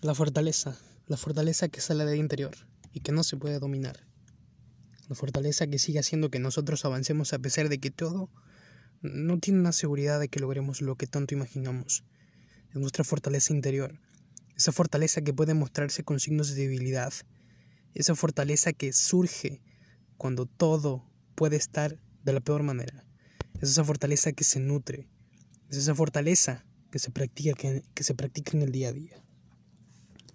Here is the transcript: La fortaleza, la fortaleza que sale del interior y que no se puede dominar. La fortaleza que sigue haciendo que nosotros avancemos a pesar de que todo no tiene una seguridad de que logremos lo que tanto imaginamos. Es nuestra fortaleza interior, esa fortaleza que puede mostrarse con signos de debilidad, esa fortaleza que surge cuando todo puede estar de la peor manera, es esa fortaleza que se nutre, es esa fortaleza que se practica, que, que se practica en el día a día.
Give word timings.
La 0.00 0.14
fortaleza, 0.14 0.78
la 1.08 1.16
fortaleza 1.16 1.66
que 1.66 1.80
sale 1.80 2.04
del 2.04 2.20
interior 2.20 2.54
y 2.92 3.00
que 3.00 3.10
no 3.10 3.24
se 3.24 3.36
puede 3.36 3.58
dominar. 3.58 4.06
La 5.08 5.16
fortaleza 5.16 5.66
que 5.66 5.80
sigue 5.80 5.98
haciendo 5.98 6.30
que 6.30 6.38
nosotros 6.38 6.84
avancemos 6.84 7.32
a 7.32 7.40
pesar 7.40 7.68
de 7.68 7.78
que 7.80 7.90
todo 7.90 8.30
no 9.02 9.40
tiene 9.40 9.58
una 9.58 9.72
seguridad 9.72 10.20
de 10.20 10.28
que 10.28 10.38
logremos 10.38 10.82
lo 10.82 10.94
que 10.94 11.08
tanto 11.08 11.34
imaginamos. 11.34 12.04
Es 12.70 12.76
nuestra 12.76 13.02
fortaleza 13.02 13.52
interior, 13.52 13.98
esa 14.56 14.70
fortaleza 14.70 15.22
que 15.22 15.34
puede 15.34 15.54
mostrarse 15.54 16.04
con 16.04 16.20
signos 16.20 16.50
de 16.50 16.62
debilidad, 16.62 17.12
esa 17.94 18.14
fortaleza 18.14 18.72
que 18.72 18.92
surge 18.92 19.60
cuando 20.16 20.46
todo 20.46 21.10
puede 21.34 21.56
estar 21.56 22.00
de 22.22 22.32
la 22.32 22.40
peor 22.40 22.62
manera, 22.62 23.04
es 23.60 23.70
esa 23.70 23.82
fortaleza 23.82 24.30
que 24.30 24.44
se 24.44 24.60
nutre, 24.60 25.08
es 25.68 25.76
esa 25.76 25.96
fortaleza 25.96 26.64
que 26.92 27.00
se 27.00 27.10
practica, 27.10 27.54
que, 27.54 27.82
que 27.94 28.04
se 28.04 28.14
practica 28.14 28.52
en 28.56 28.62
el 28.62 28.70
día 28.70 28.90
a 28.90 28.92
día. 28.92 29.24